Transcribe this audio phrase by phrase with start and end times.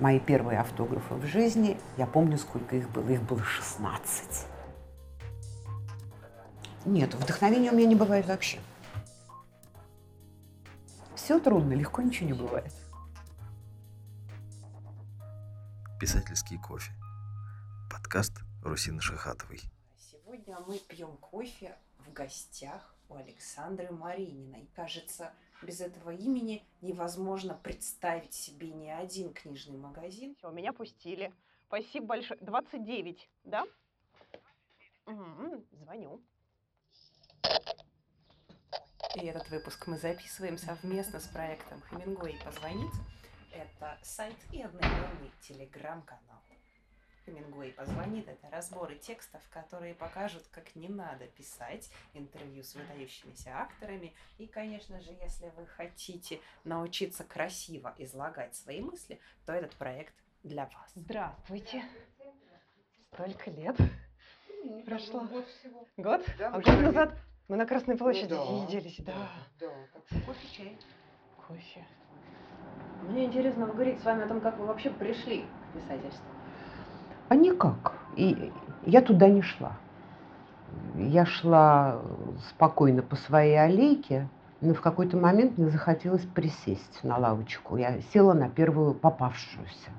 [0.00, 3.08] Мои первые автографы в жизни, я помню, сколько их было.
[3.08, 4.46] Их было 16.
[6.86, 8.58] Нет, вдохновения у меня не бывает вообще.
[11.14, 12.72] Все трудно, легко ничего не бывает.
[16.00, 16.90] Писательский кофе.
[17.90, 19.60] Подкаст Русины Шахатовой.
[19.98, 24.68] Сегодня мы пьем кофе в гостях у Александры Марининой.
[24.74, 25.32] Кажется,
[25.62, 30.34] без этого имени невозможно представить себе ни один книжный магазин.
[30.36, 31.32] Все, меня пустили.
[31.66, 32.40] Спасибо большое.
[32.40, 33.64] 29, да?
[35.06, 36.22] Угу, звоню.
[39.16, 42.94] И этот выпуск мы записываем совместно с проектом Хемингуэй позвонить.
[43.52, 46.40] Это сайт и одноименный телеграм-канал.
[47.30, 48.28] Хемингуэй позвонит.
[48.28, 54.12] Это разборы текстов, которые покажут, как не надо писать интервью с выдающимися акторами.
[54.38, 60.64] И, конечно же, если вы хотите научиться красиво излагать свои мысли, то этот проект для
[60.66, 60.90] вас.
[60.94, 61.84] Здравствуйте.
[63.12, 63.76] Столько лет
[64.64, 65.20] Ну, прошло.
[65.24, 65.86] Год всего.
[65.96, 66.24] Год?
[66.38, 69.28] Да, а год же назад мы на Красной площади Ну да, виделись, да.
[69.58, 70.78] Да, так что кофе, чай.
[71.46, 71.86] Кофе.
[73.02, 76.24] Мне интересно поговорить с вами о том, как вы вообще пришли к писательству.
[77.30, 77.92] А никак.
[78.16, 78.52] И
[78.84, 79.74] я туда не шла.
[80.96, 82.00] Я шла
[82.48, 84.28] спокойно по своей аллейке,
[84.60, 87.76] но в какой-то момент мне захотелось присесть на лавочку.
[87.76, 89.90] Я села на первую попавшуюся.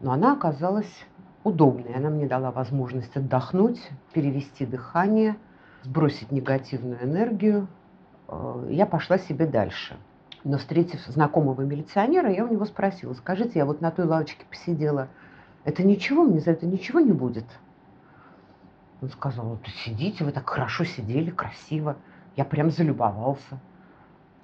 [0.00, 1.04] Но она оказалась
[1.42, 1.94] удобной.
[1.94, 3.80] Она мне дала возможность отдохнуть,
[4.12, 5.34] перевести дыхание,
[5.82, 7.66] сбросить негативную энергию.
[8.28, 9.96] Э, Я пошла себе дальше.
[10.44, 15.08] Но встретив знакомого милиционера, я у него спросила, скажите, я вот на той лавочке посидела,
[15.64, 17.46] это ничего, мне за это ничего не будет?
[19.00, 21.96] Он сказал, вот сидите, вы так хорошо сидели, красиво.
[22.36, 23.58] Я прям залюбовался.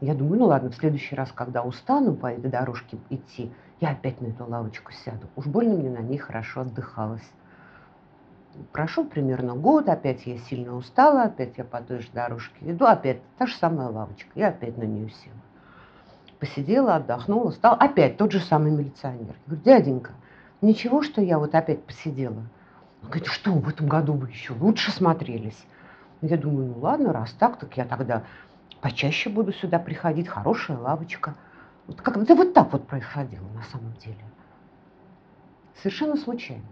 [0.01, 4.21] Я думаю, ну ладно, в следующий раз, когда устану по этой дорожке идти, я опять
[4.21, 5.29] на эту лавочку сяду.
[5.37, 7.29] Уж больно мне на ней хорошо отдыхалось.
[8.73, 13.21] Прошел примерно год, опять я сильно устала, опять я по той же дорожке иду, опять
[13.39, 15.37] та же самая лавочка, я опять на нее села.
[16.41, 19.35] Посидела, отдохнула, стал опять тот же самый милиционер.
[19.47, 20.13] Говорю, дяденька,
[20.61, 22.43] ничего, что я вот опять посидела?
[23.03, 25.59] Он говорит, что в этом году вы еще лучше смотрелись.
[26.21, 28.25] Я думаю, ну ладно, раз так, так я тогда
[28.81, 31.35] почаще буду сюда приходить, хорошая лавочка.
[31.87, 34.19] Вот как, да вот так вот происходило на самом деле.
[35.77, 36.65] Совершенно случайно.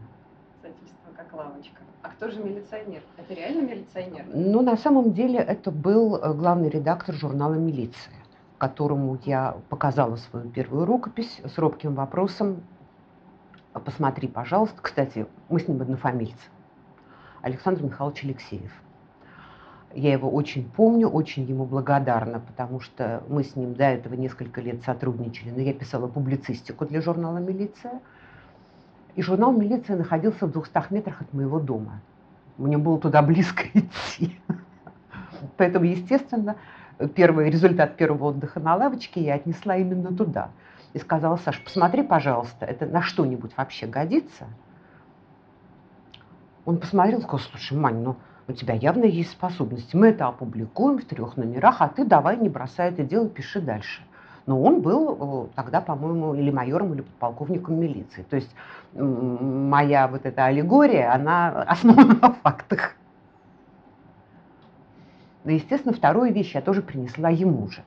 [0.62, 1.80] Писательство как лавочка.
[2.02, 3.02] А кто же милиционер?
[3.16, 4.24] Это реально милиционер?
[4.32, 8.14] Но на самом деле это был э, главный редактор журнала «Милиция»,
[8.58, 12.75] которому я показала свою первую рукопись с робким вопросом «А
[13.84, 14.80] «Посмотри, пожалуйста».
[14.80, 16.48] Кстати, мы с ним однофамильцы.
[17.42, 18.72] Александр Михайлович Алексеев.
[19.94, 24.60] Я его очень помню, очень ему благодарна, потому что мы с ним до этого несколько
[24.60, 28.00] лет сотрудничали, но я писала публицистику для журнала «Милиция».
[29.14, 32.00] И журнал «Милиция» находился в 200 метрах от моего дома.
[32.58, 34.38] Мне было туда близко идти.
[35.56, 36.56] Поэтому, естественно,
[37.14, 40.50] первый результат первого отдыха на лавочке я отнесла именно туда.
[40.96, 44.46] И сказала, Саш, посмотри, пожалуйста, это на что-нибудь вообще годится?
[46.64, 48.16] Он посмотрел сказал, слушай, Мань, ну
[48.48, 49.94] у тебя явно есть способности.
[49.94, 54.00] Мы это опубликуем в трех номерах, а ты давай не бросай это дело, пиши дальше.
[54.46, 58.22] Но он был э, тогда, по-моему, или майором, или подполковником милиции.
[58.22, 58.54] То есть
[58.94, 62.94] моя вот эта аллегория, она основана на фактах.
[65.44, 67.84] Но, естественно, вторую вещь я тоже принесла ему же.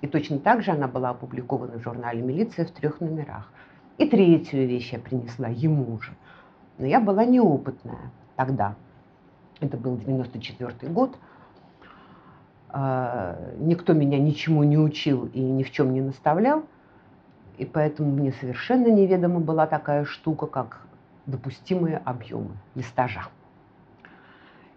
[0.00, 3.50] И точно так же она была опубликована в журнале «Милиция» в трех номерах.
[3.98, 6.12] И третью вещь я принесла ему же.
[6.78, 8.74] Но я была неопытная тогда.
[9.60, 11.16] Это был 94 год.
[12.68, 16.64] А, Никто меня ничему не учил и ни в чем не наставлял.
[17.56, 20.82] И поэтому мне совершенно неведома была такая штука, как
[21.24, 23.22] допустимые объемы листажа.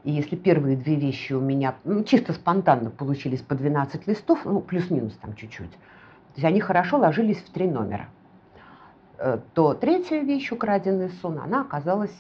[0.04, 4.62] И если первые две вещи у меня ну, чисто спонтанно получились по 12 листов, ну,
[4.62, 8.08] плюс-минус там чуть-чуть, то есть они хорошо ложились в три номера,
[9.18, 12.14] э, то третья вещь, украденный сон, она оказалась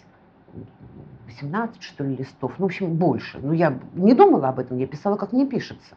[1.27, 3.39] 18, что ли, листов, ну, в общем, больше.
[3.39, 5.95] Но я не думала об этом, я писала, как мне пишется.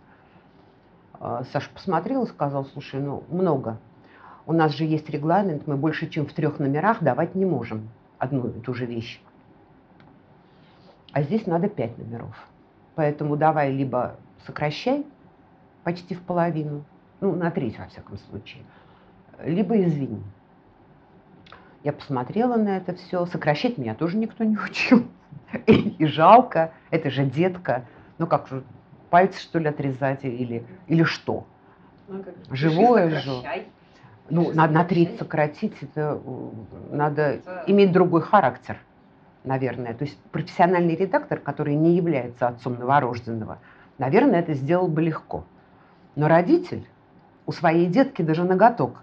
[1.19, 3.78] А, Саша посмотрел и сказал, слушай, ну, много.
[4.46, 7.88] У нас же есть регламент, мы больше, чем в трех номерах давать не можем
[8.19, 9.20] одну и ту же вещь.
[11.12, 12.35] А здесь надо пять номеров.
[12.94, 14.17] Поэтому давай либо
[14.47, 15.06] сокращай
[15.85, 16.85] почти в половину,
[17.20, 18.62] ну, на треть, во всяком случае,
[19.44, 20.23] либо извини.
[21.85, 23.26] Я посмотрела на это все.
[23.26, 25.05] Сокращать меня тоже никто не учил.
[25.67, 27.85] И жалко, это же детка.
[28.19, 28.62] Ну как же,
[29.11, 31.44] пальцы что ли отрезать или, или что?
[32.09, 33.43] Ну, Живое же.
[34.31, 36.50] Ну, на, на треть сократить, это э,
[36.91, 38.79] надо Это- иметь другой характер,
[39.44, 39.94] наверное.
[39.94, 43.59] То есть профессиональный редактор, который не является отцом новорожденного,
[43.99, 45.44] наверное, это сделал бы легко.
[46.15, 46.87] Но родитель
[47.47, 49.03] у своей детки даже ноготок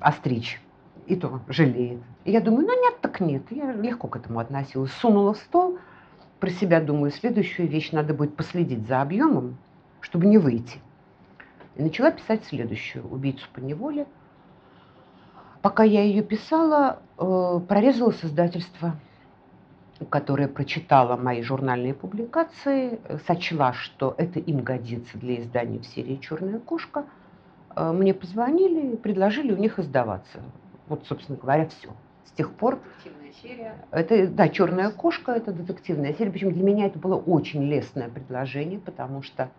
[0.00, 0.60] остричь,
[1.06, 2.00] и то жалеет.
[2.24, 3.42] И я думаю, ну нет, так нет.
[3.50, 4.92] Я легко к этому относилась.
[4.92, 5.78] Сунула в стол,
[6.40, 9.56] про себя думаю, следующую вещь надо будет последить за объемом,
[10.00, 10.78] чтобы не выйти.
[11.76, 14.06] И начала писать следующую «Убийцу по неволе».
[15.62, 18.22] Пока я ее писала, э, прорезалось
[20.10, 26.16] которое прочитало мои журнальные публикации, э, сочла, что это им годится для издания в серии
[26.16, 27.04] «Черная кошка».
[27.74, 30.40] Э, Мне позвонили и предложили у них издаваться.
[30.88, 31.90] Вот, собственно говоря, все.
[32.24, 33.74] С тех пор Детективная серия.
[33.90, 36.30] это, да, черная кошка это детективная серия.
[36.30, 39.50] Причем для меня это было очень лестное предложение, потому что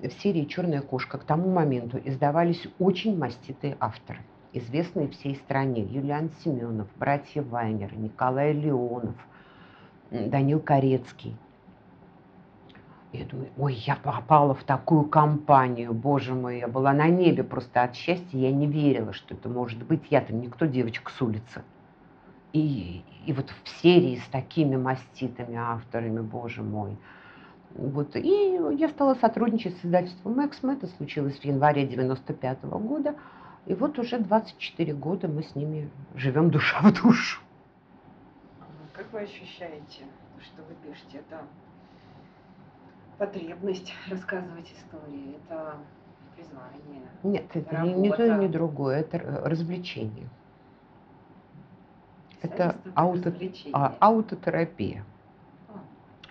[0.00, 4.20] в серии Черная кошка к тому моменту издавались очень маститые авторы,
[4.52, 5.82] известные всей стране.
[5.82, 9.16] Юлиан Семенов, братья Вайнер, Николай Леонов,
[10.10, 11.36] Данил Корецкий.
[13.12, 17.82] Я думаю, ой, я попала в такую компанию, боже мой, я была на небе просто
[17.82, 20.00] от счастья, я не верила, что это может быть.
[20.08, 21.62] Я-то никто девочка с улицы.
[22.54, 26.96] И, и вот в серии с такими маститыми авторами, боже мой.
[27.74, 28.16] Вот.
[28.16, 30.74] И я стала сотрудничать с издательством «Эксмо».
[30.74, 33.14] Это случилось в январе 95 года.
[33.66, 37.40] И вот уже 24 года мы с ними живем душа в душу.
[38.60, 40.04] А Как вы ощущаете,
[40.40, 41.18] что вы пишете?
[41.18, 41.42] Это
[43.18, 45.76] потребность рассказывать истории, это
[46.34, 47.06] признание.
[47.22, 48.48] Нет, это ни, ни то и Работа.
[48.48, 49.00] другое.
[49.00, 50.28] Это развлечение.
[52.40, 53.32] Это ауто-.
[53.72, 55.04] А, аутотерапия.
[55.68, 55.78] А.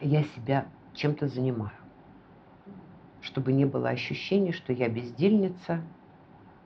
[0.02, 1.72] Я себя чем-то занимаю.
[3.22, 5.82] Чтобы не было ощущения, что я бездельница,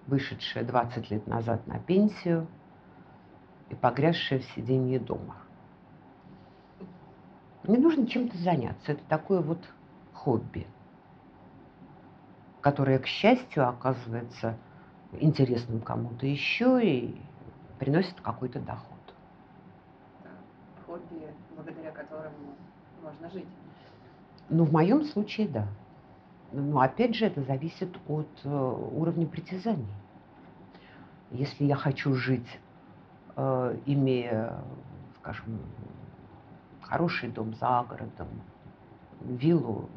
[0.07, 2.47] вышедшая 20 лет назад на пенсию
[3.69, 5.37] и погрязшая в сидении дома.
[7.63, 8.91] Мне нужно чем-то заняться.
[8.91, 9.59] Это такое вот
[10.13, 10.67] хобби,
[12.61, 14.57] которое, к счастью, оказывается
[15.19, 17.19] интересным кому-то еще и
[17.79, 18.99] приносит какой-то доход.
[20.85, 22.55] Хобби, благодаря которому
[23.01, 23.47] можно жить.
[24.49, 25.67] Ну, в моем случае, да.
[26.55, 29.85] Но опять же, это зависит от э, уровня притязаний.
[31.31, 32.47] Если я хочу жить,
[33.35, 34.53] э, имея,
[35.19, 35.59] скажем,
[36.81, 38.27] хороший дом за городом,
[39.21, 39.89] виллу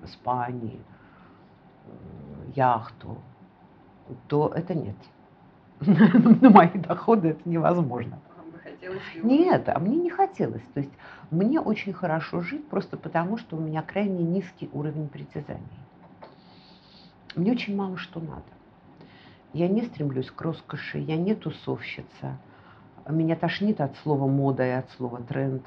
[0.00, 0.80] в Испании,
[1.86, 1.90] э,
[2.56, 3.18] яхту,
[4.26, 4.96] то это нет.
[6.40, 8.18] На мои доходы это невозможно.
[9.14, 10.62] Его- Нет, а мне не хотелось.
[10.74, 10.92] То есть
[11.30, 15.83] мне очень хорошо жить просто потому, что у меня крайне низкий уровень притязаний.
[17.36, 18.42] Мне очень мало что надо.
[19.52, 22.38] Я не стремлюсь к роскоши, я не тусовщица.
[23.08, 25.62] Меня тошнит от слова мода и от слова тренд.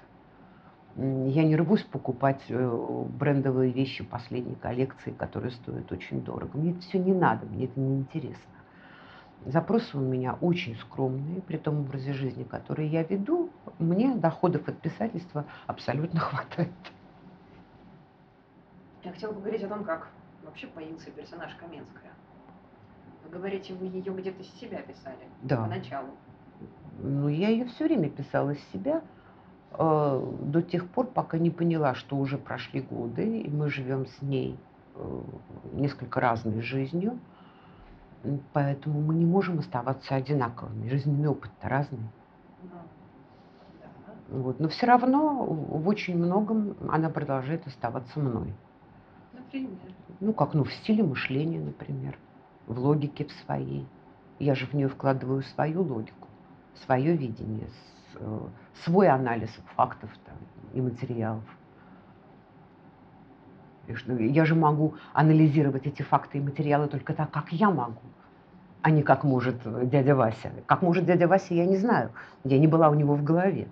[0.96, 6.58] Я не рвусь покупать э, брендовые вещи последней коллекции, которые стоят очень дорого.
[6.58, 8.52] Мне это все не надо, мне это не интересно.
[9.46, 14.80] Запросы у меня очень скромные, при том образе жизни, который я веду, мне доходов от
[14.80, 16.72] писательства абсолютно хватает.
[19.04, 20.10] Я хотела поговорить о том, как
[20.48, 22.12] вообще появился персонаж Каменская.
[23.24, 25.58] Вы говорите, вы ее где-то с себя писали Да.
[25.58, 26.10] поначалу.
[27.00, 29.02] Ну, я ее все время писала из себя
[29.71, 34.21] э, до тех пор, пока не поняла, что уже прошли годы, и мы живем с
[34.21, 34.57] ней
[34.95, 35.21] э,
[35.74, 37.19] несколько разной жизнью.
[38.54, 40.90] Поэтому мы не можем оставаться одинаковыми.
[40.90, 42.00] Жизненный опыт-то разный.
[42.64, 44.38] Ну, да.
[44.40, 44.60] Вот.
[44.60, 48.54] Но все равно в очень многом она продолжает оставаться мной.
[49.47, 49.77] Например.
[50.19, 52.18] Ну, как ну, в стиле мышления, например,
[52.68, 53.85] в логике в своей.
[54.39, 56.27] Я же в нее вкладываю свою логику,
[56.85, 57.68] свое видение,
[58.16, 58.39] э,
[58.83, 60.35] свой анализ фактов там,
[60.73, 61.44] и материалов.
[63.87, 68.01] Я же могу анализировать эти факты и материалы только так, как я могу,
[68.81, 69.56] а не как может
[69.89, 70.51] дядя Вася.
[70.66, 72.11] Как может дядя Вася, я не знаю.
[72.44, 73.69] Я не была у него в голове.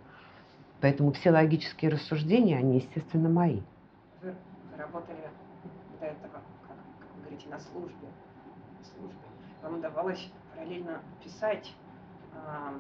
[0.80, 3.60] Поэтому все логические рассуждения, они, естественно, мои.
[4.22, 4.34] Вы
[4.78, 5.18] работали
[6.00, 6.78] до этого, как,
[7.24, 8.08] как вы говорите, на службе.
[8.80, 9.20] На службе.
[9.62, 11.74] Вам удавалось параллельно писать,
[12.34, 12.74] а,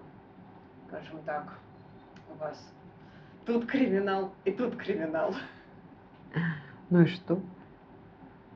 [0.87, 1.53] скажем так,
[2.33, 2.73] у вас
[3.45, 5.33] тут криминал и тут криминал.
[6.89, 7.39] Ну и что?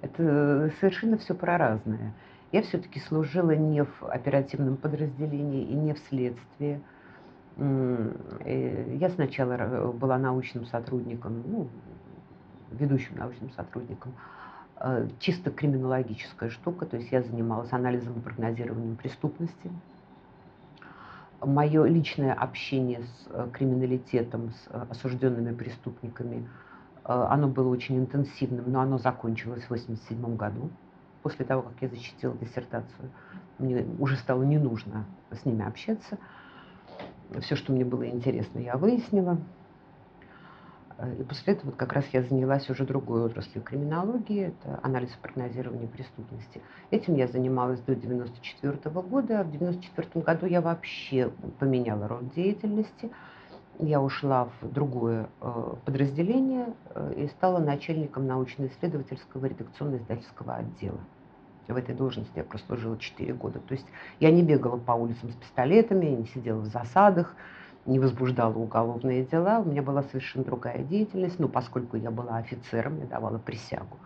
[0.02, 2.14] Это совершенно все про разное.
[2.52, 6.82] Я все-таки служила не в оперативном подразделении и не в следствии.
[7.58, 11.68] Э, Я сначала была научным сотрудником, ну,
[12.72, 14.14] ведущим научным сотрудником
[15.20, 19.72] чисто криминологическая штука, то есть я занималась анализом и прогнозированием преступности.
[21.42, 26.48] Мое личное общение с э, криминалитетом, с э, осужденными преступниками,
[27.06, 30.70] оно было очень интенсивным, но оно закончилось в 1987 году,
[31.24, 33.10] после того, как я защитила диссертацию.
[33.58, 36.20] Мне уже стало не нужно с ними общаться.
[37.40, 39.38] Все, что мне было интересно, я выяснила.
[41.18, 45.18] И после этого вот как раз я занялась уже другой отраслью криминологии, это анализ и
[45.22, 46.62] прогнозирование преступности.
[46.92, 49.40] Этим я занималась до 1994 года.
[49.40, 53.12] А в 1994 году я вообще поменяла род деятельности.
[53.78, 61.00] Я ушла в другое э, подразделение э, и стала начальником научно-исследовательского редакционно-издательского отдела.
[61.70, 63.60] В этой должности я прослужила 4 года.
[63.60, 63.86] То есть
[64.20, 67.36] я не бегала по улицам с пистолетами, не сидела в засадах,
[67.86, 73.00] не возбуждала уголовные дела, у меня была совершенно другая деятельность, но поскольку я была офицером,
[73.00, 73.98] я давала присягу,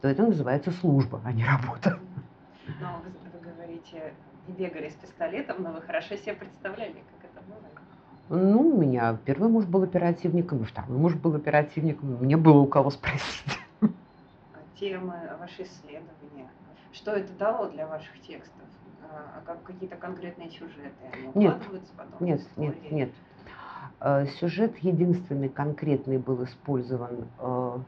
[0.00, 1.98] то это называется служба, а не работа.
[2.80, 4.14] Но вы, вы говорите,
[4.46, 8.38] не бегали с пистолетом, но вы хорошо себе представляли, как это было?
[8.38, 12.66] Ну, у меня первый муж был оперативником, и второй муж был оперативником, мне было у
[12.66, 13.58] кого спросить.
[13.80, 16.48] А темы, ваши исследования,
[16.92, 18.62] что это дало для ваших текстов?
[19.12, 20.90] А, а как какие-то конкретные сюжеты?
[21.12, 21.58] Они нет,
[21.96, 23.10] потом нет, нет, нет.
[24.00, 27.78] Э, сюжет единственный конкретный был использован э,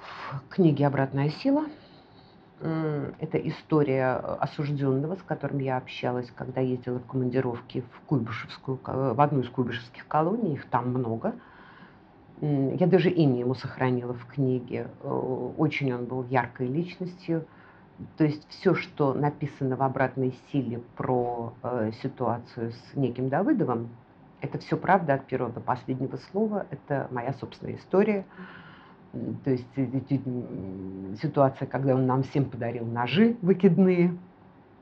[0.00, 1.64] в книге «Обратная сила».
[2.60, 9.42] Это история осужденного, с которым я общалась, когда ездила в командировки в, Куйбышевскую, в одну
[9.42, 11.34] из куйбышевских колоний, их там много.
[12.40, 14.88] Я даже имя ему сохранила в книге.
[15.02, 15.08] Э,
[15.56, 17.44] очень он был яркой личностью–
[18.16, 23.88] то есть все, что написано в обратной силе про э, ситуацию с неким Давыдовым,
[24.40, 26.66] это все правда от первого до последнего слова.
[26.70, 28.24] Это моя собственная история.
[29.44, 29.66] То есть
[31.20, 34.16] ситуация, когда он нам всем подарил ножи выкидные,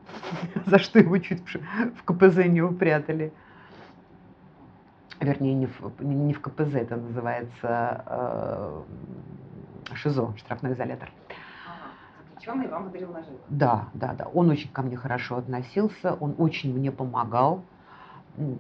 [0.67, 3.33] за что его чуть в КПЗ не упрятали.
[5.21, 8.83] Вернее, не в, не в КПЗ, это называется э,
[9.95, 11.11] ШИЗО, штрафной изолятор.
[11.26, 11.26] Э,
[12.47, 13.31] заключенный вам подарил ножи.
[13.49, 14.27] Да, да, да.
[14.27, 17.63] Он очень ко мне хорошо относился, он очень мне помогал.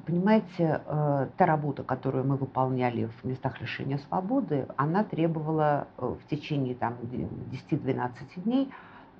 [0.06, 6.30] Понимаете, э, та работа, которую мы выполняли в местах лишения свободы, она требовала э, в
[6.30, 6.94] течение там,
[7.70, 8.70] 10-12 дней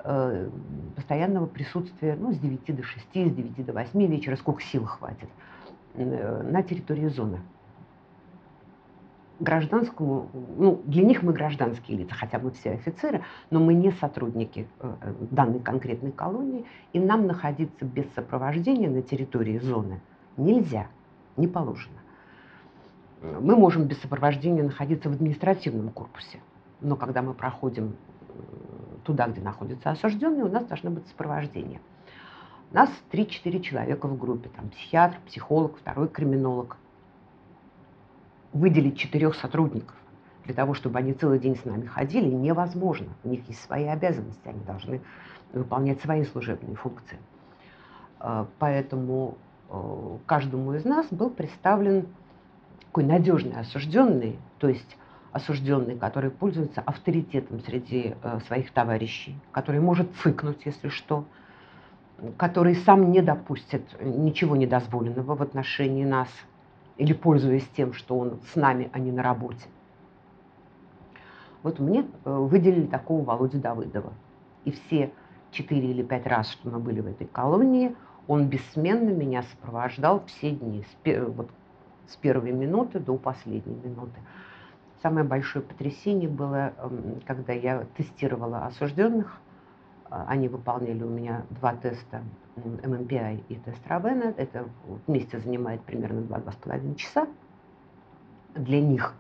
[0.03, 0.49] э,
[0.95, 5.29] постоянного присутствия ну, с 9 до 6, с 9 до 8 вечера, сколько сил хватит,
[5.95, 7.41] на территории зоны
[9.39, 14.67] гражданскому, ну, для них мы гражданские лица, хотя мы все офицеры, но мы не сотрудники
[14.81, 14.95] э,
[15.31, 20.01] данной конкретной колонии, и нам находиться без сопровождения на территории зоны
[20.37, 20.87] нельзя,
[21.37, 21.97] не положено.
[23.23, 26.39] Мы можем без сопровождения находиться в административном корпусе,
[26.81, 27.97] но когда мы проходим
[28.29, 28.33] э,
[29.05, 31.81] туда, где находятся осужденные, у нас должно быть сопровождение.
[32.73, 36.79] У нас 3-4 человека в группе, там психиатр, психолог, второй криминолог–
[38.57, 39.95] выделить четырех сотрудников
[40.45, 43.09] для того, чтобы они целый день с нами ходили, невозможно.
[43.25, 45.01] У них есть свои обязанности, они должны
[45.53, 47.19] выполнять свои служебные функции.
[48.19, 49.37] А, поэтому
[49.69, 52.07] э, каждому из нас был представлен
[52.81, 54.97] такой надежный осужденный, то есть
[55.33, 61.25] осужденный, который пользуется авторитетом среди э, своих товарищей, который может цыкнуть, если что,
[62.39, 66.29] который сам не допустит ничего недозволенного в отношении нас–
[66.99, 69.67] или пользуясь тем, что он с нами, а не на работе.
[71.63, 74.13] Вот мне э, выделили такого Володю Давыдова.
[74.65, 75.13] И все
[75.51, 77.95] четыре или пять раз, что мы были в этой колонии,
[78.29, 81.49] он бессменно меня сопровождал все дни, с, вот,
[82.09, 84.21] с первой минуты до последней минуты.
[85.03, 89.41] Самое большое потрясение было, эм, когда я тестировала осужденных.
[90.11, 92.23] Э, они выполняли у меня два теста
[92.57, 94.35] MMPI и тест Равена.
[94.37, 94.69] Это
[95.07, 97.27] вместе занимает примерно 2-2,5 часа.
[98.55, 99.15] Для них,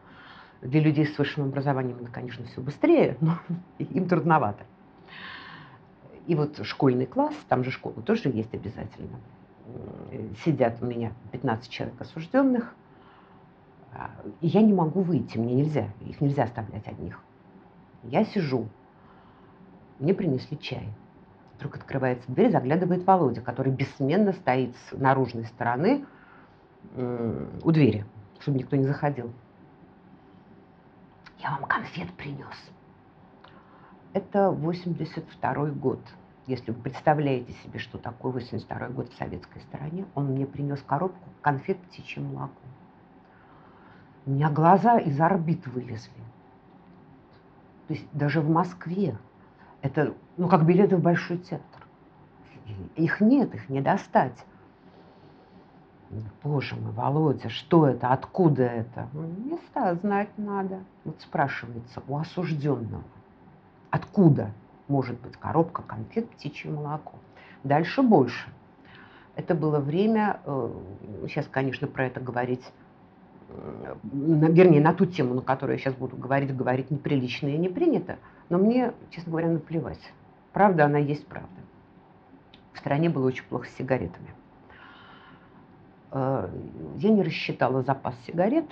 [0.63, 3.39] для людей с высшим образованием, это, конечно, все быстрее, но
[3.79, 4.65] им трудновато.
[6.27, 9.19] И вот школьный класс, там же школа тоже есть обязательно.
[10.45, 12.75] Сидят у меня 15 человек осужденных,
[13.93, 17.21] а, и я не могу выйти, мне нельзя, их нельзя оставлять одних.
[18.03, 18.69] Я сижу,
[19.99, 20.89] мне принесли чай.
[21.57, 26.05] Вдруг открывается дверь, заглядывает Володя, который бессменно стоит с наружной стороны
[26.95, 28.05] у двери,
[28.41, 29.33] чтобы никто не заходил.
[31.39, 32.55] Я вам конфет принес.
[34.13, 36.01] Это 82 год.
[36.47, 41.29] Если вы представляете себе, что такое 82 год в советской стороне, он мне принес коробку
[41.43, 42.71] конфет птичьим молоком.
[44.27, 46.23] У меня глаза из орбит вылезли.
[47.89, 49.19] То есть даже в Москве
[49.87, 51.87] это, ну, как билеты в Большой театр.
[52.97, 54.37] Их нет, их не достать.
[56.43, 59.09] Боже мой, Володя, что это, откуда это?
[59.13, 60.81] Ну, Места знать надо.
[61.05, 63.03] Вот спрашивается у осужденного,
[63.91, 64.51] откуда
[64.89, 67.15] может быть коробка конфет, птичье молоко.
[67.65, 68.49] Дальше больше.
[69.35, 70.71] Это было время, э,
[71.29, 72.65] сейчас, конечно, про это говорить,
[74.13, 78.17] вернее, на ту тему, на которую я сейчас буду говорить, говорить неприлично и не принято,
[78.49, 80.01] но мне, честно говоря, наплевать.
[80.53, 81.49] Правда, она есть правда.
[82.73, 84.29] В стране было очень плохо с сигаретами.
[86.13, 86.49] Э,
[86.97, 88.67] я не рассчитала запас сигарет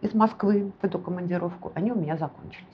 [0.00, 1.72] из Москвы в эту командировку.
[1.74, 2.66] Они у меня закончились.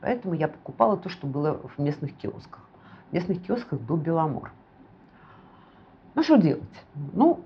[0.00, 2.60] Поэтому я покупала то, что было в местных киосках.
[3.10, 4.52] В местных киосках был Беломор.
[6.14, 6.62] Ну, что делать?
[7.12, 7.40] Ну,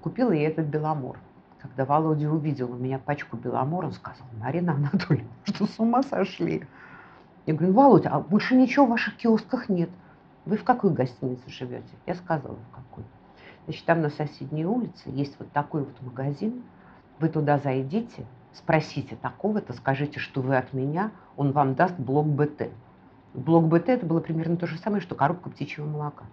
[0.00, 1.18] купила я этот Беломор.
[1.60, 6.64] Когда Володя увидел у меня пачку Беломора, он сказал, Марина Анатольевна, что с ума сошли?
[7.46, 9.90] Я говорю, Володя, а больше ничего в ваших киосках нет.
[10.44, 11.88] Вы в какой гостинице живете?
[12.06, 13.04] Я сказала, в какой.
[13.64, 16.62] Значит, там на соседней улице есть вот такой вот магазин.
[17.18, 22.70] Вы туда зайдите, спросите такого-то, скажите, что вы от меня, он вам даст блок БТ.
[23.34, 26.24] Блок БТ это было примерно то же самое, что коробка птичьего молока.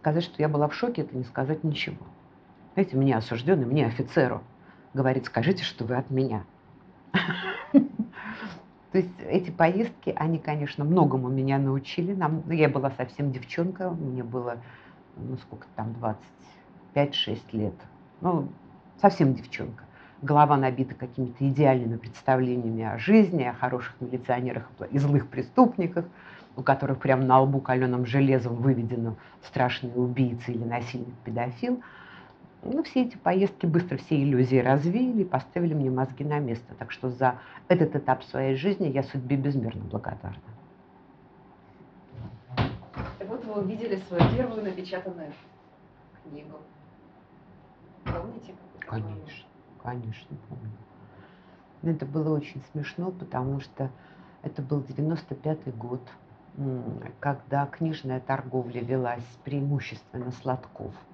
[0.00, 1.98] Сказать, что я была в шоке, это не сказать ничего.
[2.72, 4.42] Знаете, мне осужденный, мне офицеру
[4.94, 6.44] говорит, скажите, что вы от меня.
[7.72, 12.14] То есть эти поездки, они, конечно, многому меня научили.
[12.14, 14.56] Нам, ну, я была совсем девчонка, мне было,
[15.16, 15.94] ну сколько там,
[16.94, 17.74] 25-6 лет.
[18.22, 18.48] Ну,
[19.00, 19.84] совсем девчонка.
[20.22, 26.06] Голова набита какими-то идеальными представлениями о жизни, о хороших милиционерах и злых преступниках,
[26.60, 31.82] у которых прямо на лбу каленым железом выведено страшные убийцы или насильник педофил–
[32.62, 36.74] ну, все эти поездки быстро все иллюзии развеяли и поставили мне мозги на место.
[36.78, 37.38] Так что за
[37.68, 40.36] этот этап своей жизни я судьбе безмерно благодарна.
[43.18, 45.32] И вот вы увидели свою первую напечатанную
[46.24, 46.58] книгу.
[48.04, 48.54] Помните?
[48.80, 49.46] Конечно,
[49.82, 50.70] конечно, помню.
[51.82, 53.90] Но это было очень смешно, потому что
[54.42, 56.02] это был 95-й год,
[57.20, 60.94] когда книжная торговля велась преимущественно сладков–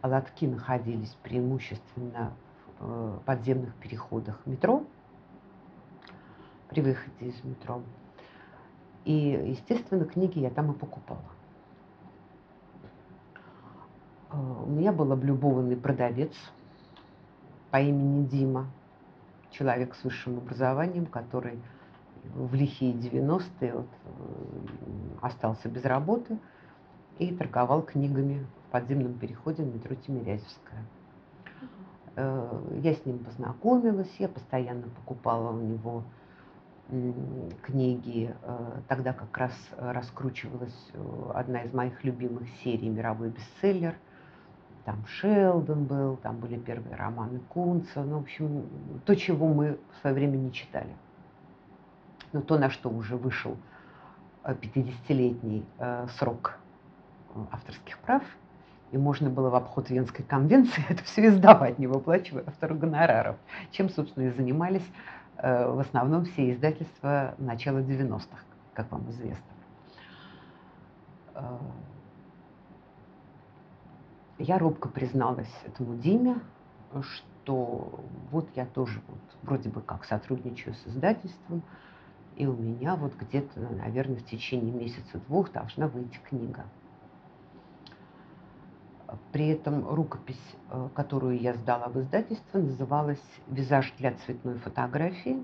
[0.00, 2.32] а лотки находились преимущественно
[2.78, 4.84] в э, подземных переходах метро,
[6.68, 7.82] при выходе из метро.
[9.04, 11.24] И, естественно, книги я там и покупала.
[14.30, 16.32] Э, у меня был облюбованный продавец
[17.70, 18.66] по имени Дима,
[19.50, 21.60] человек с высшим образованием, который
[22.34, 26.38] в лихие 90-е вот, э, остался без работы
[27.18, 30.84] и торговал книгами подземном переходе на метро Тимирязевская.
[32.16, 36.04] Э, я с ним познакомилась, я постоянно покупала у него
[37.62, 38.34] книги.
[38.42, 40.92] Э, тогда как раз раскручивалась
[41.34, 43.94] одна из моих любимых серий «Мировой бестселлер».
[44.84, 48.02] Там Шелдон был, там были первые романы Кунца.
[48.02, 48.66] Ну, в общем,
[49.04, 50.96] то, чего мы в свое время не читали.
[52.32, 53.56] Но то, на что уже вышел
[54.44, 55.64] 50-летний
[56.18, 56.58] срок
[57.50, 58.22] авторских прав–
[58.90, 63.36] и можно было в обход Венской конвенции это все издавать, не выплачивая автору гонораров,
[63.70, 64.86] чем, собственно, и занимались
[65.36, 68.42] э, в основном все издательства начала 90-х,
[68.74, 69.44] как вам известно.
[71.34, 71.58] Э,
[74.38, 76.36] я робко призналась этому Диме,
[77.02, 81.62] что вот я тоже вот вроде бы как сотрудничаю с издательством,
[82.38, 86.64] и у меня вот где-то, наверное, в течение месяца-двух должна выйти книга–
[89.32, 95.42] при этом рукопись, э, которую я сдала в издательство, называлась «Визаж для цветной фотографии».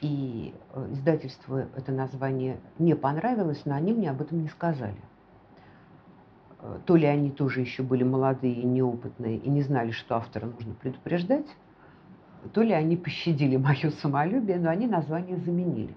[0.00, 5.00] И э, издательству это название не понравилось, но они мне об этом не сказали.
[6.60, 10.46] Э, то ли они тоже еще были молодые и неопытные и не знали, что автора
[10.46, 11.46] нужно предупреждать,
[12.52, 15.94] то ли они пощадили мое самолюбие, но они название заменили.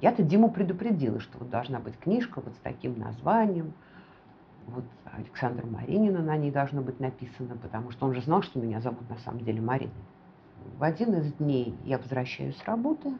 [0.00, 3.72] Я-то Диму предупредила, что вот должна быть книжка вот с таким названием–
[4.66, 8.80] вот Александр Маринина на ней должно быть написано, потому что он же знал, что меня
[8.80, 9.92] зовут на самом деле Марина.
[10.78, 13.12] В один из дней я возвращаюсь с работы,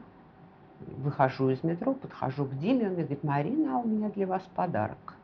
[0.81, 4.43] выхожу из метро, подхожу к Диме, он мне говорит, Марина, а у меня для вас
[4.55, 5.15] подарок.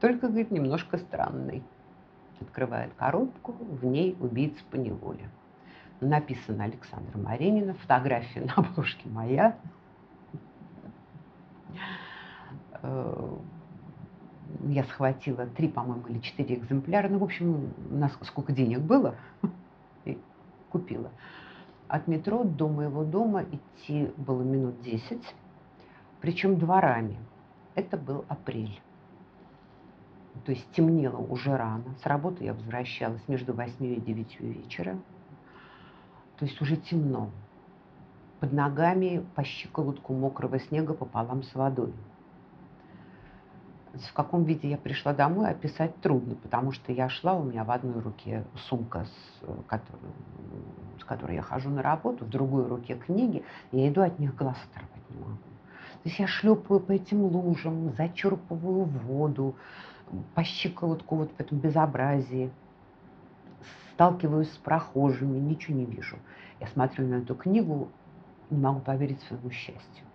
[0.00, 1.62] Только, говорит, немножко странный.
[2.40, 5.28] Открывает коробку, в ней убийца по неволе.
[6.00, 9.58] Написано Александр Маринина, фотография на обложке моя
[12.82, 13.36] э,
[14.66, 17.08] я схватила три, по-моему, или четыре экземпляра.
[17.08, 17.72] Ну, в общем,
[18.22, 19.14] сколько денег было,
[20.04, 20.18] и
[20.70, 21.10] купила.
[21.88, 25.22] От метро до моего дома идти было минут 10,
[26.20, 27.16] причем дворами.
[27.74, 28.80] Это был апрель.
[30.44, 31.94] То есть темнело уже рано.
[32.02, 34.98] С работы я возвращалась между 8 и 9 вечера.
[36.38, 37.30] То есть уже темно.
[38.40, 41.92] Под ногами по щиколотку мокрого снега пополам с водой.
[43.94, 47.70] В каком виде я пришла домой, описать трудно, потому что я шла, у меня в
[47.70, 50.12] одной руке сумка, с которой,
[51.00, 54.56] с которой я хожу на работу, в другой руке книги, я иду от них глаз
[54.70, 55.32] оторвать не могу.
[55.34, 59.56] То есть я шлепаю по этим лужам, зачерпываю воду,
[60.34, 62.52] по щиколотку вот в этом безобразии,
[63.98, 66.18] сталкиваюсь с прохожими, ничего не вижу.
[66.60, 67.88] Я смотрю на эту книгу,
[68.48, 70.06] не могу поверить своему счастью.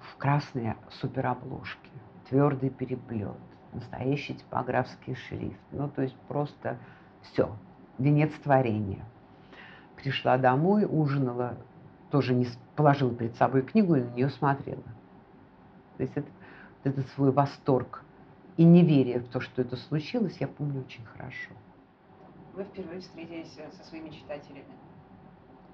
[0.00, 1.90] В красные суперобложки,
[2.28, 3.36] твердый переплет,
[3.72, 5.60] настоящий типографский шрифт.
[5.70, 6.76] Ну, то есть просто
[7.22, 7.56] все,
[7.98, 9.04] венец творения.
[9.94, 11.56] Пришла домой, ужинала,
[12.10, 14.82] тоже не положила перед собой книгу и на нее смотрела.
[15.98, 16.28] То есть это,
[16.82, 18.02] этот свой восторг
[18.56, 21.52] и неверие в то, что это случилось, я помню очень хорошо.
[22.54, 24.64] Вы впервые встретились э, со своими читателями.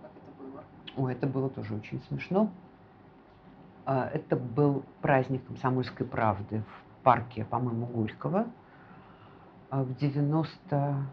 [0.03, 0.63] Как это было?
[0.97, 2.51] Ой, это было тоже очень смешно.
[3.87, 8.47] А, это был праздник комсомольской правды в парке, по-моему, Горького
[9.71, 11.07] а, в 95-м,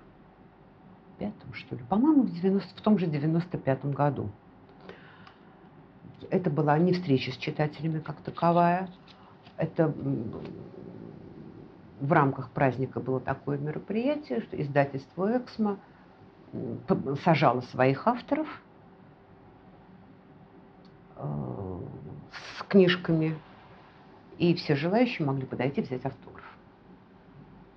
[1.54, 4.30] что ли, по-моему, в, 90, в том же 95-м году.
[6.30, 8.89] Это была не встреча с читателями как таковая,
[9.58, 9.93] это
[12.03, 15.77] в рамках праздника было такое мероприятие, что издательство «Эксмо»
[17.23, 18.61] сажало своих авторов
[21.15, 21.79] э,
[22.57, 23.37] с книжками,
[24.37, 26.43] и все желающие могли подойти взять автограф.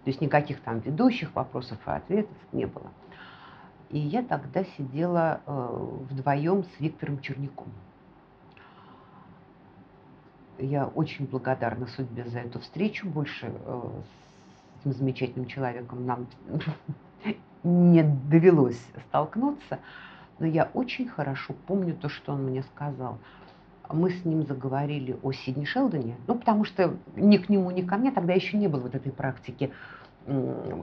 [0.02, 2.90] То есть никаких там ведущих вопросов и ответов не было.
[3.90, 7.68] И я тогда сидела э, вдвоем с Виктором Черняком.
[10.58, 13.08] Я очень благодарна судьбе за эту встречу.
[13.08, 13.82] Больше э,
[14.76, 16.26] с этим замечательным человеком нам
[17.62, 19.78] не довелось столкнуться.
[20.38, 23.18] Но я очень хорошо помню то, что он мне сказал.
[23.90, 27.96] Мы с ним заговорили о Сидни Шелдоне, ну, потому что ни к нему, ни ко
[27.96, 29.70] мне тогда еще не было вот этой практики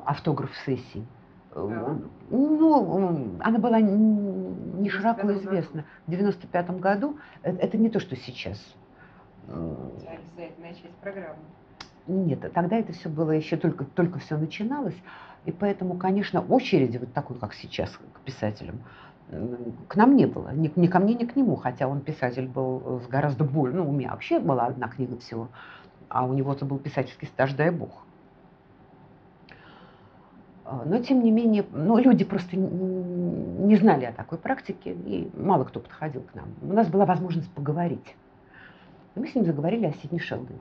[0.06, 1.06] автограф-сессий.
[1.54, 1.98] Да.
[2.32, 5.86] Ну, она была не широко известна.
[6.08, 8.58] В 95 году это, это не то, что сейчас.
[9.48, 11.38] Обязательная часть программы.
[12.08, 14.96] Нет, тогда это все было еще только, только все начиналось.
[15.46, 18.82] И поэтому, конечно, очереди, вот такой, как сейчас, к писателям,
[19.88, 20.54] к нам не было.
[20.54, 21.56] Ни, ни ко мне, ни к нему.
[21.56, 23.78] Хотя он писатель был с гораздо более...
[23.78, 25.50] Ну, у меня вообще была одна книга всего.
[26.10, 28.04] А у него-то был писательский стаж, дай бог.
[30.66, 35.66] А, но, тем не менее, ну, люди просто не знали о такой практике, и мало
[35.66, 36.46] кто подходил к нам.
[36.62, 38.16] У нас была возможность поговорить.
[39.16, 40.60] И мы с ним заговорили о Сидни Шелдоне.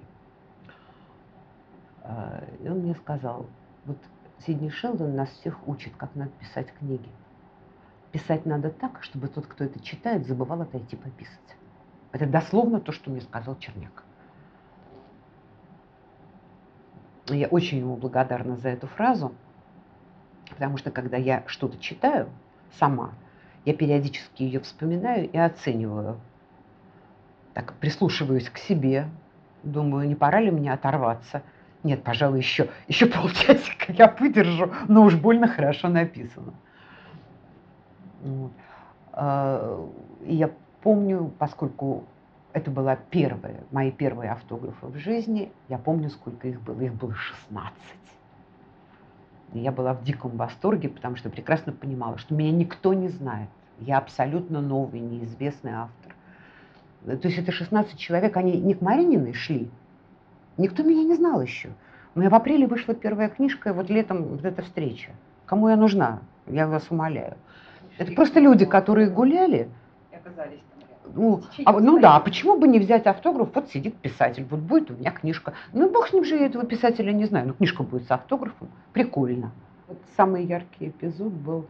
[2.02, 3.46] А, и он мне сказал,
[3.86, 3.98] вот
[4.40, 7.08] Сидни Шелдон нас всех учит, как надо писать книги.
[8.10, 11.38] Писать надо так, чтобы тот, кто это читает, забывал отойти пописать.
[12.12, 14.04] Это дословно то, что мне сказал Черняк.
[17.28, 19.32] Я очень ему благодарна за эту фразу,
[20.50, 22.28] потому что когда я что-то читаю
[22.78, 23.12] сама,
[23.64, 26.20] я периодически ее вспоминаю и оцениваю
[27.54, 29.08] так прислушиваюсь к себе,
[29.62, 31.42] думаю, не пора ли мне оторваться.
[31.82, 36.52] Нет, пожалуй, еще, еще полчасика я выдержу, но уж больно хорошо написано.
[39.12, 39.88] А,
[40.24, 40.50] я
[40.82, 42.04] помню, поскольку
[42.52, 46.80] это была первая, мои первые автографы в жизни, я помню, сколько их было.
[46.80, 47.72] Их было 16.
[49.54, 53.48] И я была в диком восторге, потому что прекрасно понимала, что меня никто не знает.
[53.78, 56.12] Я абсолютно новый, неизвестный автор.
[57.04, 59.68] То есть это 16 человек, они не к Марининой шли.
[60.56, 61.70] Никто меня не знал еще.
[62.14, 65.10] У меня в апреле вышла первая книжка, и вот летом вот эта встреча.
[65.46, 66.20] Кому я нужна?
[66.46, 67.36] Я вас умоляю.
[67.98, 69.68] Это просто люди, которые гуляли.
[70.12, 73.50] И оказались там ну, а, ну да, почему бы не взять автограф?
[73.54, 75.54] Вот сидит писатель, вот будет у меня книжка.
[75.72, 78.68] Ну, бог с ним же, я этого писателя не знаю, но книжка будет с автографом.
[78.92, 79.52] Прикольно.
[79.88, 81.66] Вот самый яркий эпизод был,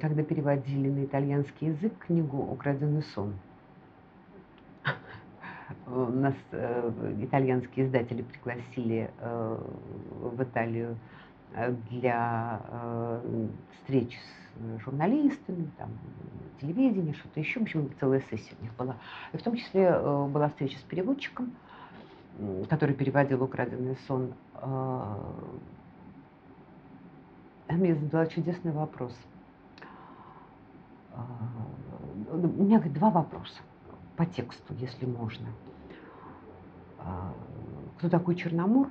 [0.00, 3.34] когда переводили на итальянский язык книгу «Украденный сон».
[5.92, 9.58] У нас э, итальянские издатели пригласили э,
[10.20, 10.96] в Италию
[11.52, 15.88] э, для э, встреч с журналистами, там,
[16.60, 17.58] телевидение, что-то еще.
[17.58, 18.96] В общем, целая сессия у них была.
[19.32, 21.52] И в том числе э, была встреча с переводчиком,
[22.68, 24.32] который переводил «Украденный сон».
[24.54, 25.16] Э,
[27.66, 29.16] она мне задала чудесный вопрос.
[31.14, 31.26] А,
[32.32, 33.60] у меня говорит, два вопроса
[34.16, 35.46] по тексту, если можно.
[37.98, 38.88] Кто такой Черномор?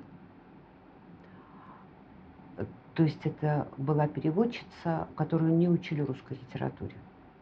[2.95, 6.95] То есть это была переводчица, которую не учили русской литературе.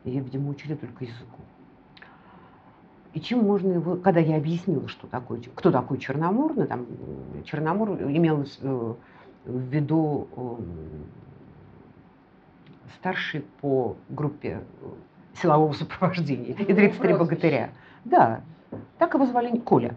[0.03, 1.41] Ее, видимо, учили только языку.
[3.13, 6.85] И чем можно его, когда я объяснила, что такое, кто такой Черномор, ну, там,
[7.45, 8.93] Черномор имел э,
[9.45, 10.27] в виду
[12.99, 14.87] старший по группе э,
[15.41, 17.71] силового сопровождения и 33 богатыря.
[18.05, 18.41] Да,
[18.97, 19.95] так его звали Коля.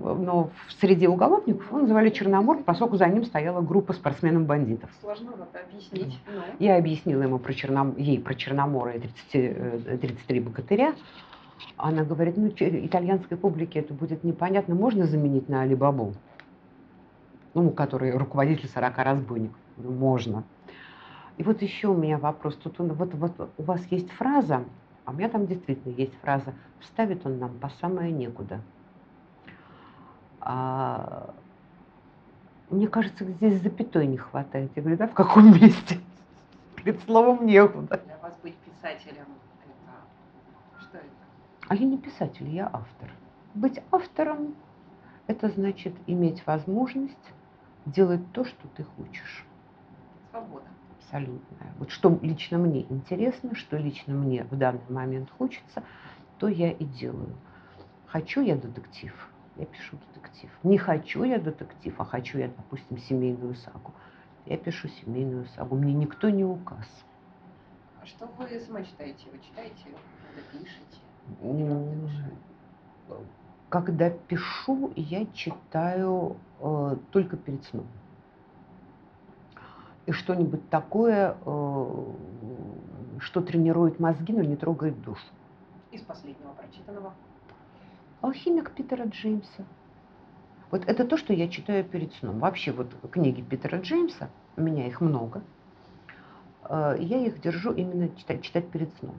[0.00, 4.90] Но в среде уголовников его называли Черномор, поскольку за ним стояла группа спортсменов-бандитов.
[5.00, 6.18] Сложновато объяснить.
[6.26, 6.32] Но...
[6.32, 6.42] Ну.
[6.58, 7.96] Я объяснила ему про Черном...
[7.96, 10.00] ей про Черномора и 30...
[10.00, 10.94] 33 э, богатыря.
[11.76, 16.14] Она говорит, ну, итальянской публике это будет непонятно, можно заменить на Алибабу?
[17.54, 19.56] Ну, который руководитель 40 разбойников.
[19.76, 20.44] Ну, можно.
[21.38, 22.56] И вот еще у меня вопрос.
[22.56, 24.64] Тут он, вот, вот у вас есть фраза,
[25.04, 28.60] а у меня там действительно есть фраза, вставит он нам по самое некуда.
[30.44, 31.34] А,
[32.70, 34.70] мне кажется, здесь запятой не хватает.
[34.74, 36.00] Я говорю, да, в каком месте?
[36.76, 38.00] Перед словом некуда.
[38.04, 39.26] Для вас быть писателем,
[39.64, 41.06] это что это?
[41.68, 43.10] А я не писатель, я автор.
[43.54, 44.54] Быть автором–
[45.28, 47.32] это значит иметь возможность
[47.86, 49.44] делать то, что ты хочешь.
[50.30, 50.66] Свобода
[51.12, 51.72] абсолютная.
[51.78, 55.82] Вот что лично мне интересно, что лично мне в данный момент хочется,
[56.38, 57.34] то я и делаю.
[58.06, 59.12] Хочу я детектив,
[59.56, 60.50] я пишу детектив.
[60.62, 63.92] Не хочу я детектив, а хочу я, допустим, семейную сагу.
[64.46, 65.76] Я пишу семейную сагу.
[65.76, 66.86] Мне никто не указ.
[68.00, 69.26] А что вы сама читаете?
[69.30, 69.84] Вы читаете,
[70.26, 70.98] когда пишете?
[73.68, 77.86] Когда пишу, я читаю э, только перед сном
[80.06, 82.04] и что-нибудь такое, э,
[83.20, 85.22] что тренирует мозги, но не трогает душу.
[85.90, 87.12] Из последнего прочитанного?
[88.22, 89.64] Алхимик Питера Джеймса.
[90.70, 92.38] Вот это то, что я читаю перед сном.
[92.38, 95.42] Вообще вот книги Питера Джеймса, у меня их много,
[96.68, 99.16] э, я их держу именно читать, читать перед сном.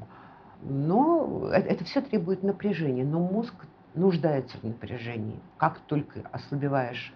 [0.61, 3.53] Но это, это все требует напряжения, но мозг
[3.93, 5.39] нуждается в напряжении.
[5.57, 7.13] Как только ослабеваешь,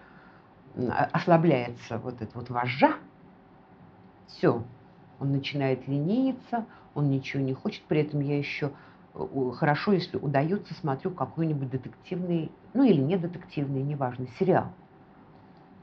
[0.76, 2.96] ослабляется вот эта вот вожжа,
[4.26, 4.62] все,
[5.18, 8.70] он начинает лениться, он ничего не хочет, при этом я еще э,
[9.54, 14.66] хорошо, если удается, смотрю какой-нибудь детективный, ну или не детективный, неважно, сериал.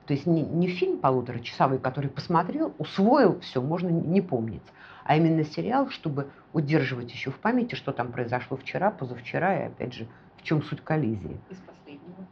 [0.06, 4.62] То есть не, не фильм полуторачасовой, который посмотрел, усвоил, все, можно не помнить,
[5.04, 9.94] а именно сериал, чтобы удерживать еще в памяти, что там произошло вчера, позавчера, и опять
[9.94, 10.08] же,
[10.38, 11.40] в чем суть коллизии.
[11.50, 12.28] Из последнего?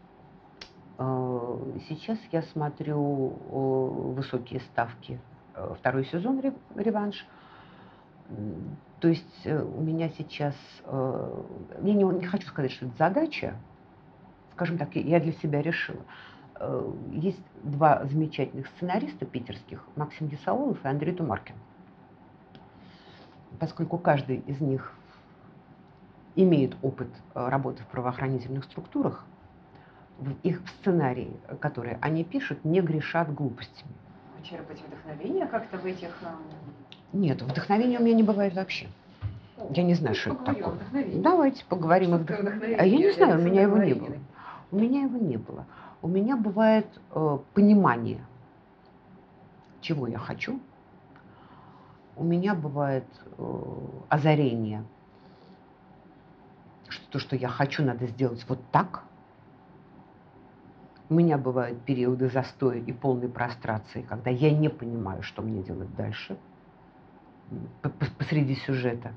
[1.00, 5.20] Э, сейчас я смотрю э, высокие ставки
[5.56, 6.42] Э, второй сезон
[6.76, 7.26] «Реванш».
[9.04, 11.44] То есть э, у меня сейчас, э,
[11.82, 13.58] я не, не хочу сказать, что это задача,
[14.54, 16.00] скажем так, я для себя решила.
[17.12, 21.56] Есть два замечательных сценариста питерских, Максим Есаулов и Андрей Тумаркин.
[23.60, 24.94] Поскольку каждый из них
[26.38, 29.26] имеет опыт работы в правоохранительных структурах,
[30.44, 33.92] их сценарии, которые они пишут, не грешат глупостями
[34.44, 36.16] черпать вдохновение как-то в этих...
[37.14, 38.88] Нет, вдохновения у меня не бывает вообще.
[39.70, 40.78] Я не знаю, что это такое.
[41.16, 42.76] Давайте поговорим о вдохновении.
[42.76, 44.18] А я не знаю, у меня его не было.
[44.72, 45.66] У меня его не было.
[46.02, 48.26] У меня бывает э, понимание,
[49.80, 50.60] чего я хочу.
[52.16, 53.06] У меня бывает
[53.38, 53.64] э,
[54.10, 54.84] озарение,
[56.90, 59.04] что то, что я хочу, надо сделать вот так–
[61.10, 65.94] у меня бывают периоды застоя и полной прострации, когда я не понимаю, что мне делать
[65.96, 66.38] дальше
[68.18, 69.14] посреди сюжета.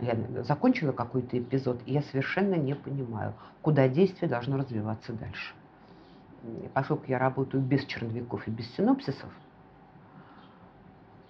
[0.00, 5.54] Я закончила какой-то эпизод, и я совершенно не понимаю, куда действие должно развиваться дальше.
[6.74, 9.30] Поскольку я работаю без черновиков и без синопсисов,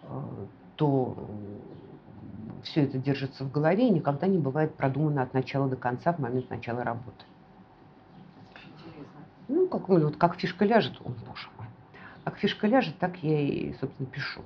[0.05, 1.17] э, то
[2.63, 6.19] все это держится в голове и никогда не бывает продумано от начала до конца в
[6.19, 7.25] момент начала работы.
[9.49, 11.67] Ну, как, ну, вот как фишка ляжет, он, боже мой.
[12.25, 14.41] Как фишка ляжет, так я и, собственно, пишу.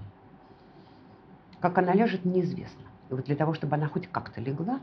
[1.67, 2.85] Как она ляжет, неизвестно.
[3.11, 4.79] И вот для того, чтобы она хоть как-то легла,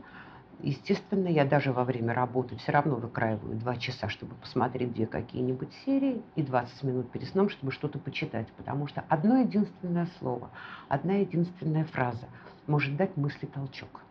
[0.60, 5.72] естественно, я даже во время работы все равно выкраиваю два часа, чтобы посмотреть две какие-нибудь
[5.86, 8.48] серии, и 20 минут перед сном, чтобы что-то почитать.
[8.58, 10.50] Потому что одно единственное слово,
[10.90, 12.26] одна единственная фраза
[12.66, 14.02] может дать мысли толчок.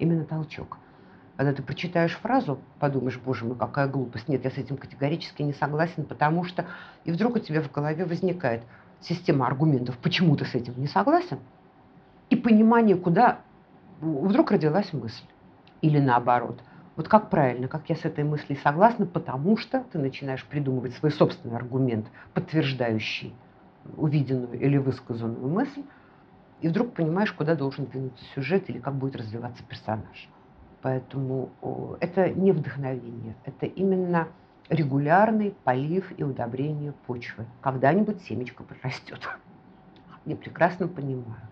[0.00, 0.78] Именно толчок–
[1.40, 4.28] когда ты прочитаешь фразу, подумаешь, боже мой, какая глупость.
[4.28, 6.66] Нет, я с этим категорически не согласен, потому что...
[7.04, 8.62] И вдруг у тебя в голове возникает
[9.00, 11.38] система аргументов, почему ты с этим не согласен.
[12.30, 13.40] и понимание, куда
[14.00, 15.24] вдруг родилась мысль.
[15.82, 16.60] Или наоборот.
[16.96, 21.10] Вот как правильно, как я с этой мыслью согласна, потому что ты начинаешь придумывать свой
[21.10, 23.34] собственный аргумент, подтверждающий
[23.96, 25.82] увиденную или высказанную мысль,
[26.60, 30.28] и вдруг понимаешь, куда должен двинуться сюжет или как будет развиваться персонаж.
[30.82, 31.50] Поэтому
[32.00, 34.28] это не вдохновение, это именно
[34.70, 37.44] регулярный полив и удобрение почвы.
[37.60, 39.20] Когда-нибудь семечко прорастет.
[40.24, 41.48] Я прекрасно понимаю,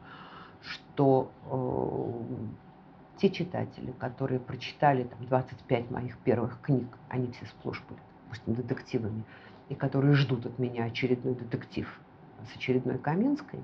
[0.63, 8.01] что э, те читатели, которые прочитали там, 25 моих первых книг, они все сплошь были,
[8.25, 9.25] допустим, детективами,
[9.69, 12.01] и которые ждут от меня очередной детектив
[12.47, 13.61] с очередной Каменской,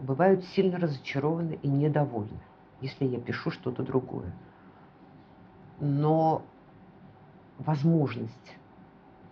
[0.00, 2.40] бывают сильно разочарованы и недовольны,
[2.80, 4.32] если я пишу что-то другое.
[5.78, 6.42] Но
[7.58, 8.56] возможность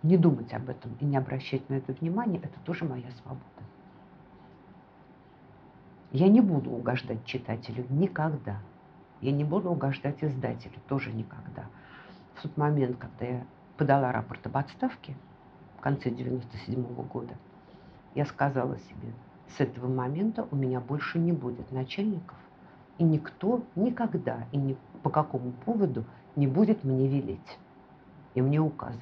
[0.03, 3.43] не думать об этом и не обращать на это внимание, это тоже моя свобода.
[6.11, 8.59] Я не буду угождать читателю никогда.
[9.21, 11.65] Я не буду угождать издателю тоже никогда.
[12.35, 13.45] В тот момент, когда я
[13.77, 15.15] подала рапорт об отставке
[15.77, 17.33] в конце 97 -го года,
[18.13, 19.13] я сказала себе,
[19.49, 22.37] с этого момента у меня больше не будет начальников,
[22.97, 27.59] и никто никогда и ни по какому поводу не будет мне велеть
[28.35, 29.01] и мне указывать.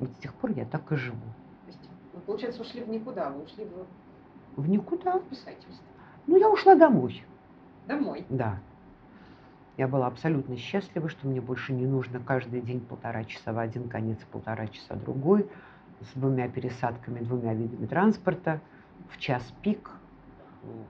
[0.00, 1.16] Вот с тех пор я так и живу.
[1.64, 4.60] То есть вы, получается, ушли в никуда, вы ушли в...
[4.60, 5.18] В никуда?
[5.18, 5.84] В писательство.
[6.26, 7.24] Ну, я ушла домой.
[7.86, 8.26] Домой?
[8.28, 8.58] Да.
[9.76, 13.88] Я была абсолютно счастлива, что мне больше не нужно каждый день полтора часа в один
[13.88, 15.48] конец, полтора часа другой,
[16.00, 18.60] с двумя пересадками, двумя видами транспорта,
[19.10, 19.90] в час пик.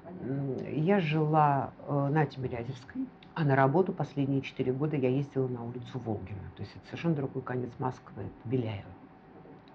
[0.04, 0.64] Понятно.
[0.68, 5.98] Я жила э, на Тимирязевской, а на работу последние четыре года я ездила на улицу
[5.98, 6.40] Волгина.
[6.56, 8.90] То есть это совершенно другой конец Москвы, это Беляево.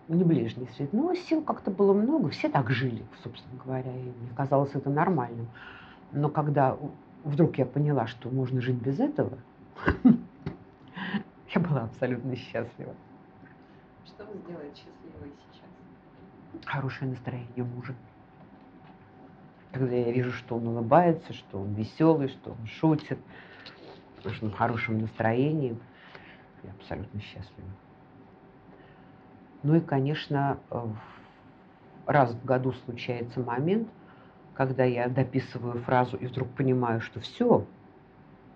[0.07, 0.93] Не ближний свет.
[0.93, 5.47] Но сил как-то было много, все так жили, собственно говоря, и мне казалось это нормальным.
[6.11, 6.77] Но когда
[7.23, 9.37] вдруг я поняла, что можно жить без этого,
[11.53, 12.93] я была абсолютно счастлива.
[14.05, 16.65] Что вы сделаете счастливой сейчас?
[16.65, 17.93] Хорошее настроение мужа.
[19.71, 23.19] Когда я вижу, что он улыбается, что он веселый, что он шутит,
[24.19, 25.77] что он в хорошем настроении,
[26.63, 27.69] я абсолютно счастлива.
[29.63, 30.59] Ну и, конечно,
[32.05, 33.87] раз в году случается момент,
[34.53, 37.65] когда я дописываю фразу и вдруг понимаю, что все,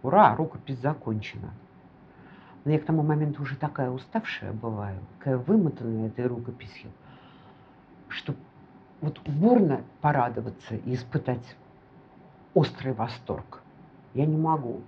[0.01, 1.53] ура, рукопись закончена.
[2.63, 6.91] Но я к тому моменту уже такая уставшая бываю, такая вымотанная этой рукописью,
[8.07, 8.35] что
[9.01, 11.55] вот бурно порадоваться и испытать
[12.53, 13.61] острый восторг
[14.13, 14.81] я не могу.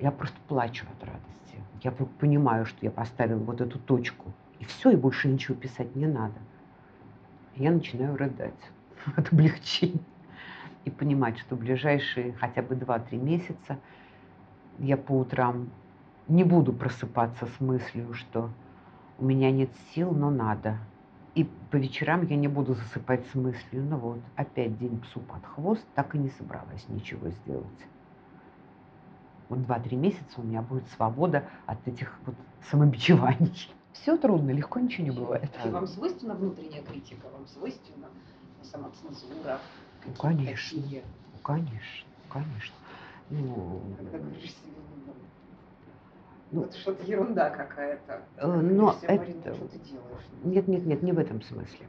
[0.00, 1.62] Я просто плачу от радости.
[1.82, 4.32] Я понимаю, что я поставила вот эту точку.
[4.58, 6.38] И все, и больше ничего писать не надо.
[7.56, 8.54] я начинаю рыдать
[9.16, 10.00] от облегчения.
[10.84, 13.78] И понимать, что ближайшие хотя бы 2-3 месяца
[14.78, 15.68] я по утрам
[16.28, 18.50] не буду просыпаться с мыслью, что
[19.18, 20.78] у меня нет сил, но надо.
[21.38, 25.46] И по вечерам я не буду засыпать с мыслью, ну вот, опять день псу под
[25.46, 27.64] хвост, так и не собралась ничего сделать.
[29.48, 32.34] Вот два-три месяца у меня будет свобода от этих вот
[32.68, 33.70] самобичеваний.
[33.92, 35.48] Все трудно, легко ничего не бывает.
[35.64, 38.08] И вам свойственна внутренняя критика, вам свойственна
[38.64, 39.60] самоцензура?
[40.06, 41.04] Ну, конечно, такие?
[41.34, 42.74] ну, конечно, конечно.
[43.30, 45.07] Ну, Когда говоришь себе,
[46.50, 48.22] ну, вот что-то ерунда какая-то.
[48.36, 49.18] Э, но все это...
[49.18, 50.24] Марина, что ты делаешь?
[50.44, 51.86] Нет, нет, нет, не в этом смысле.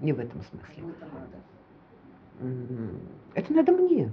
[0.00, 0.74] Не в этом смысле.
[0.76, 1.38] Кому это надо?
[3.34, 4.12] Это надо мне.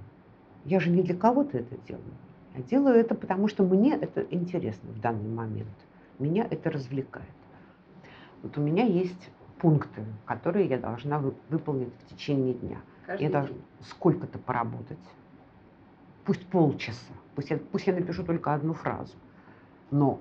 [0.65, 2.03] Я же не для кого-то это делаю.
[2.55, 5.69] Я делаю это, потому что мне это интересно в данный момент.
[6.19, 7.27] Меня это развлекает.
[8.43, 12.81] Вот у меня есть пункты, которые я должна выполнить в течение дня.
[13.05, 14.97] Каждый я должна сколько-то поработать.
[16.25, 17.13] Пусть полчаса.
[17.35, 19.13] Пусть я, пусть я напишу только одну фразу.
[19.91, 20.19] Но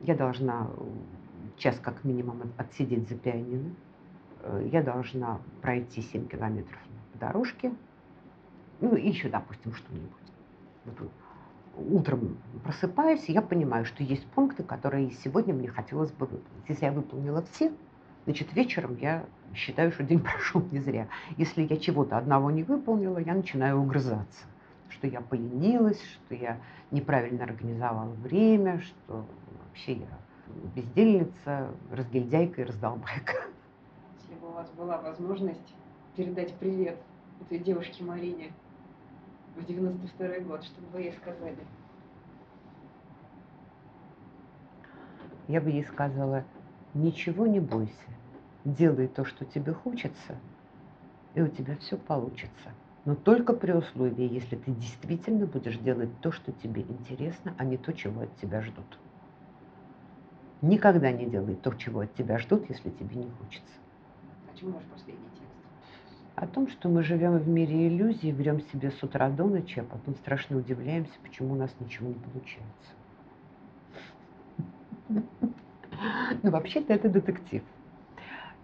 [0.00, 0.68] я должна
[1.56, 3.70] час как минимум отсидеть за пианино.
[4.40, 6.78] Э, я должна пройти 7 километров
[7.12, 7.72] по дорожке.
[8.80, 10.10] Ну, и еще, допустим, что-нибудь
[11.76, 16.68] утром просыпаюсь, и я понимаю, что есть пункты, которые сегодня мне хотелось бы выполнить.
[16.68, 17.72] Если я выполнила все,
[18.24, 19.24] значит, вечером я
[19.54, 21.08] считаю, что день прошел не зря.
[21.36, 24.44] Если я чего-то одного не выполнила, я начинаю угрызаться,
[24.92, 29.26] что я поленилась, что я неправильно организовала время, что
[29.64, 30.08] вообще я
[30.74, 33.34] бездельница, разгильдяйка и раздолбайка.
[34.20, 35.74] Если бы у вас была возможность
[36.16, 36.98] передать привет
[37.40, 38.52] этой девушке Марине,
[39.56, 41.58] в 92 год, что бы вы ей сказали?
[45.48, 46.44] Я бы ей сказала,
[46.94, 47.92] ничего не бойся,
[48.64, 50.38] делай то, что тебе хочется,
[51.34, 52.70] и у тебя все получится.
[53.04, 57.76] Но только при условии, если ты действительно будешь делать то, что тебе интересно, а не
[57.76, 58.86] то, чего от тебя ждут.
[60.60, 63.74] Никогда не делай то, чего от тебя ждут, если тебе не хочется.
[64.52, 65.42] О чем ваш последний текст?
[66.36, 69.84] О том, что мы живем в мире иллюзий, врем себе с утра до ночи, а
[69.84, 72.92] потом страшно удивляемся, почему у нас ничего не получается.
[76.42, 77.62] Ну, вообще-то это детектив.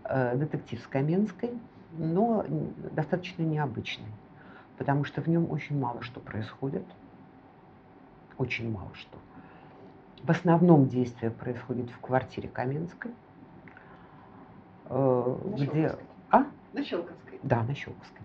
[0.09, 1.51] Э, детектив с Каменской,
[1.99, 2.45] но
[2.93, 4.07] достаточно необычный,
[4.79, 6.85] потому что в нем очень мало что происходит.
[8.39, 9.19] Очень мало что.
[10.23, 13.11] В основном действие происходит в квартире Каменской,
[14.87, 15.67] э, На где...
[15.67, 16.07] Щелковской.
[16.31, 16.47] А?
[16.73, 17.41] На Щелковской.
[17.43, 18.23] Да, на Щелковской.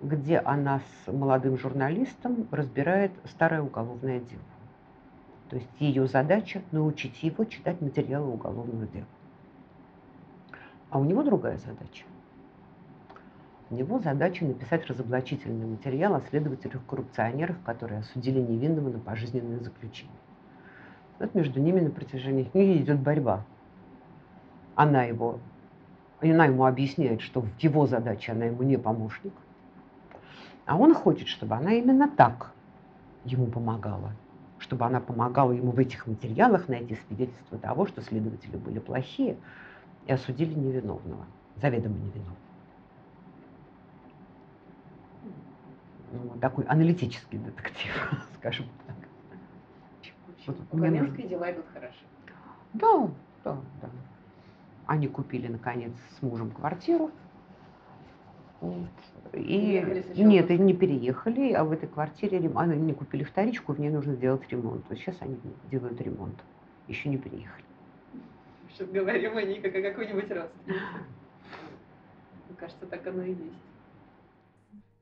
[0.00, 4.42] Где она с молодым журналистом разбирает старое уголовное дело.
[5.50, 9.06] То есть ее задача научить его читать материалы уголовного дела.
[10.90, 12.04] А у него другая задача.
[13.72, 20.14] У него задача написать разоблачительный материал о следователях-коррупционерах, которые осудили невинного на пожизненное заключение.
[21.18, 23.46] Вот между ними на протяжении книги идет борьба.
[24.74, 25.38] Она его,
[26.20, 29.32] она ему объясняет, что в его задаче она ему не помощник.
[30.66, 32.52] А он хочет, чтобы она именно так
[33.24, 34.12] ему помогала.
[34.58, 39.38] Чтобы она помогала ему в этих материалах найти свидетельство того, что следователи были плохие
[40.06, 41.24] и осудили невиновного,
[41.56, 42.36] заведомо невиновного.
[45.22, 46.01] Ну, вот
[46.40, 48.96] такой аналитический детектив, скажем так.
[50.46, 52.04] Вот у мне нужно- дела идут хорошо.
[52.74, 53.08] Да,
[53.44, 53.90] да, да.
[54.86, 57.10] Они купили, наконец, с мужем квартиру.
[58.60, 58.88] Вот.
[59.32, 59.86] И нет,
[60.16, 60.56] Щелковской?
[60.56, 64.14] и не переехали, а в этой квартире рем- они не купили вторичку, в ней нужно
[64.14, 64.84] сделать ремонт.
[64.88, 65.36] Вот сейчас они
[65.70, 66.34] делают ремонт.
[66.88, 67.64] Еще не переехали.
[68.70, 70.52] Сейчас говорим о ней, как о какой-нибудь родственнице.
[72.48, 73.40] Мне кажется, так оно и есть.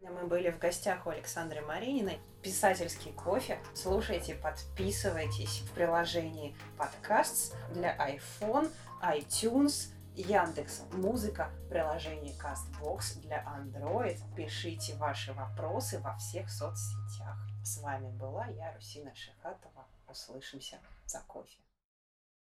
[0.01, 2.21] Мы были в гостях у Александры Марининой.
[2.43, 3.59] Писательский кофе.
[3.75, 8.73] Слушайте, подписывайтесь в приложении подкаст для iPhone,
[9.03, 14.19] iTunes, Яндекс Музыка, приложение Castbox для Android.
[14.35, 17.37] Пишите ваши вопросы во всех соцсетях.
[17.63, 19.87] С вами была я, Русина Шихатова.
[20.09, 21.59] Услышимся за кофе.